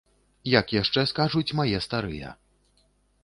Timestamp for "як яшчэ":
0.51-1.03